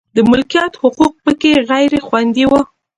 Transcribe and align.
د 0.15 0.17
مالکیت 0.29 0.73
حقوق 0.81 1.13
په 1.25 1.31
کې 1.41 1.51
غیر 1.69 1.91
خوندي 2.07 2.45
و. 2.47 2.51